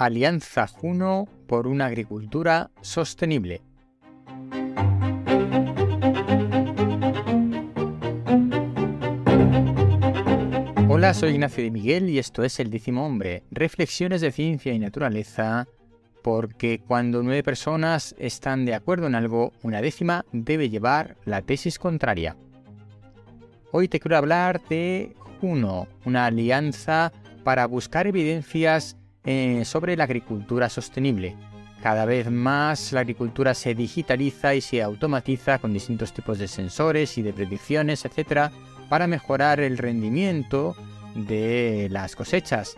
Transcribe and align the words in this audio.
Alianza 0.00 0.66
Juno 0.66 1.28
por 1.46 1.66
una 1.66 1.84
agricultura 1.84 2.70
sostenible. 2.80 3.60
Hola, 10.88 11.12
soy 11.12 11.32
Ignacio 11.32 11.62
de 11.62 11.70
Miguel 11.70 12.08
y 12.08 12.18
esto 12.18 12.42
es 12.44 12.58
El 12.60 12.70
décimo 12.70 13.04
hombre, 13.04 13.42
reflexiones 13.50 14.22
de 14.22 14.32
ciencia 14.32 14.72
y 14.72 14.78
naturaleza, 14.78 15.68
porque 16.22 16.78
cuando 16.80 17.22
nueve 17.22 17.42
personas 17.42 18.14
están 18.18 18.64
de 18.64 18.72
acuerdo 18.72 19.06
en 19.06 19.14
algo, 19.14 19.52
una 19.62 19.82
décima 19.82 20.24
debe 20.32 20.70
llevar 20.70 21.18
la 21.26 21.42
tesis 21.42 21.78
contraria. 21.78 22.38
Hoy 23.70 23.86
te 23.88 24.00
quiero 24.00 24.16
hablar 24.16 24.62
de 24.66 25.14
Juno, 25.42 25.88
una 26.06 26.24
alianza 26.24 27.12
para 27.44 27.66
buscar 27.66 28.06
evidencias 28.06 28.96
eh, 29.32 29.64
sobre 29.64 29.96
la 29.96 30.02
agricultura 30.02 30.68
sostenible. 30.68 31.36
Cada 31.84 32.04
vez 32.04 32.28
más 32.32 32.92
la 32.92 32.98
agricultura 32.98 33.54
se 33.54 33.76
digitaliza 33.76 34.56
y 34.56 34.60
se 34.60 34.82
automatiza 34.82 35.60
con 35.60 35.72
distintos 35.72 36.12
tipos 36.12 36.40
de 36.40 36.48
sensores 36.48 37.16
y 37.16 37.22
de 37.22 37.32
predicciones, 37.32 38.04
etc., 38.04 38.50
para 38.88 39.06
mejorar 39.06 39.60
el 39.60 39.78
rendimiento 39.78 40.74
de 41.14 41.86
las 41.92 42.16
cosechas. 42.16 42.74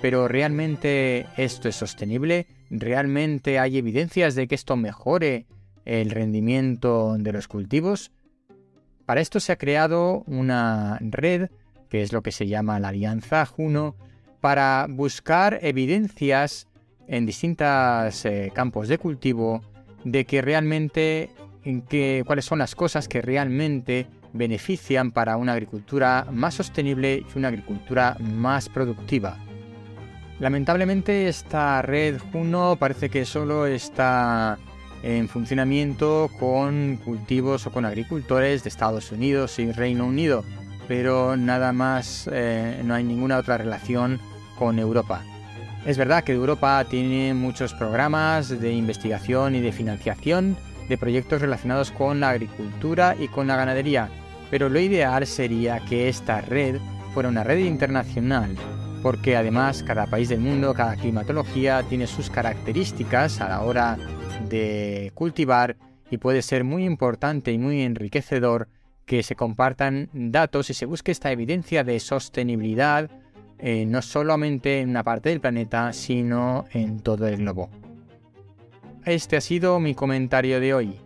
Pero 0.00 0.26
¿realmente 0.26 1.26
esto 1.36 1.68
es 1.68 1.76
sostenible? 1.76 2.48
¿Realmente 2.68 3.60
hay 3.60 3.78
evidencias 3.78 4.34
de 4.34 4.48
que 4.48 4.56
esto 4.56 4.74
mejore 4.76 5.46
el 5.84 6.10
rendimiento 6.10 7.14
de 7.16 7.32
los 7.32 7.46
cultivos? 7.46 8.10
Para 9.06 9.20
esto 9.20 9.38
se 9.38 9.52
ha 9.52 9.56
creado 9.56 10.24
una 10.26 10.98
red, 11.00 11.50
que 11.88 12.02
es 12.02 12.12
lo 12.12 12.22
que 12.22 12.32
se 12.32 12.48
llama 12.48 12.80
la 12.80 12.88
Alianza 12.88 13.46
Juno, 13.46 13.94
para 14.42 14.86
buscar 14.90 15.60
evidencias 15.62 16.66
en 17.06 17.26
distintos 17.26 18.24
eh, 18.24 18.50
campos 18.52 18.88
de 18.88 18.98
cultivo 18.98 19.62
de 20.04 20.24
que 20.24 20.42
realmente 20.42 21.30
en 21.64 21.84
cuáles 22.24 22.44
son 22.44 22.58
las 22.58 22.74
cosas 22.74 23.06
que 23.06 23.22
realmente 23.22 24.08
benefician 24.32 25.12
para 25.12 25.36
una 25.36 25.52
agricultura 25.52 26.26
más 26.32 26.54
sostenible 26.54 27.24
y 27.24 27.38
una 27.38 27.48
agricultura 27.48 28.16
más 28.18 28.68
productiva. 28.68 29.38
Lamentablemente 30.40 31.28
esta 31.28 31.80
red 31.82 32.18
Juno 32.32 32.74
parece 32.80 33.10
que 33.10 33.24
solo 33.24 33.66
está 33.66 34.58
en 35.04 35.28
funcionamiento 35.28 36.28
con 36.40 36.96
cultivos 37.04 37.64
o 37.68 37.70
con 37.70 37.84
agricultores 37.84 38.64
de 38.64 38.70
Estados 38.70 39.12
Unidos 39.12 39.60
y 39.60 39.70
Reino 39.70 40.04
Unido, 40.04 40.44
pero 40.88 41.36
nada 41.36 41.72
más, 41.72 42.28
eh, 42.32 42.82
no 42.84 42.94
hay 42.94 43.04
ninguna 43.04 43.38
otra 43.38 43.56
relación 43.56 44.18
con 44.62 44.78
Europa. 44.78 45.24
Es 45.84 45.98
verdad 45.98 46.22
que 46.22 46.30
Europa 46.30 46.84
tiene 46.88 47.34
muchos 47.34 47.74
programas 47.74 48.48
de 48.48 48.72
investigación 48.72 49.56
y 49.56 49.60
de 49.60 49.72
financiación 49.72 50.56
de 50.88 50.96
proyectos 50.96 51.40
relacionados 51.40 51.90
con 51.90 52.20
la 52.20 52.30
agricultura 52.30 53.16
y 53.18 53.26
con 53.26 53.48
la 53.48 53.56
ganadería, 53.56 54.08
pero 54.52 54.68
lo 54.68 54.78
ideal 54.78 55.26
sería 55.26 55.80
que 55.80 56.08
esta 56.08 56.42
red 56.42 56.76
fuera 57.12 57.28
una 57.28 57.42
red 57.42 57.58
internacional, 57.58 58.54
porque 59.02 59.36
además 59.36 59.82
cada 59.82 60.06
país 60.06 60.28
del 60.28 60.38
mundo, 60.38 60.74
cada 60.74 60.94
climatología 60.94 61.82
tiene 61.82 62.06
sus 62.06 62.30
características 62.30 63.40
a 63.40 63.48
la 63.48 63.62
hora 63.62 63.98
de 64.48 65.10
cultivar 65.12 65.74
y 66.08 66.18
puede 66.18 66.40
ser 66.42 66.62
muy 66.62 66.84
importante 66.84 67.50
y 67.50 67.58
muy 67.58 67.82
enriquecedor 67.82 68.68
que 69.06 69.24
se 69.24 69.34
compartan 69.34 70.08
datos 70.12 70.70
y 70.70 70.74
se 70.74 70.86
busque 70.86 71.10
esta 71.10 71.32
evidencia 71.32 71.82
de 71.82 71.98
sostenibilidad 71.98 73.10
eh, 73.62 73.86
no 73.86 74.02
solamente 74.02 74.80
en 74.80 74.90
una 74.90 75.04
parte 75.04 75.30
del 75.30 75.40
planeta, 75.40 75.92
sino 75.92 76.66
en 76.72 77.00
todo 77.00 77.28
el 77.28 77.38
globo. 77.38 77.70
Este 79.06 79.36
ha 79.36 79.40
sido 79.40 79.80
mi 79.80 79.94
comentario 79.94 80.60
de 80.60 80.74
hoy 80.74 81.00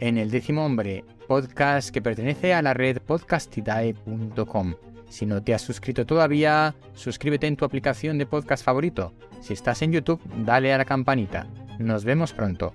en 0.00 0.18
El 0.18 0.30
décimo 0.30 0.64
hombre, 0.64 1.04
podcast 1.28 1.90
que 1.90 2.02
pertenece 2.02 2.52
a 2.52 2.62
la 2.62 2.74
red 2.74 2.98
podcastidae.com. 2.98 4.74
Si 5.08 5.26
no 5.26 5.42
te 5.42 5.54
has 5.54 5.62
suscrito 5.62 6.06
todavía, 6.06 6.74
suscríbete 6.94 7.46
en 7.46 7.56
tu 7.56 7.64
aplicación 7.64 8.18
de 8.18 8.26
podcast 8.26 8.64
favorito. 8.64 9.12
Si 9.40 9.52
estás 9.52 9.82
en 9.82 9.92
YouTube, 9.92 10.20
dale 10.44 10.72
a 10.72 10.78
la 10.78 10.84
campanita. 10.84 11.46
Nos 11.78 12.04
vemos 12.04 12.32
pronto. 12.32 12.74